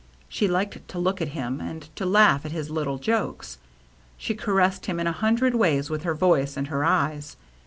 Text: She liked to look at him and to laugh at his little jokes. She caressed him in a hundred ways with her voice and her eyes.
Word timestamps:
She 0.27 0.47
liked 0.47 0.87
to 0.87 0.97
look 0.97 1.21
at 1.21 1.27
him 1.37 1.61
and 1.61 1.83
to 1.95 2.07
laugh 2.07 2.43
at 2.43 2.51
his 2.51 2.71
little 2.71 2.97
jokes. 2.97 3.59
She 4.17 4.33
caressed 4.33 4.87
him 4.87 4.99
in 4.99 5.05
a 5.05 5.11
hundred 5.11 5.53
ways 5.53 5.91
with 5.91 6.01
her 6.05 6.15
voice 6.15 6.57
and 6.57 6.69
her 6.69 6.83
eyes. 6.83 7.37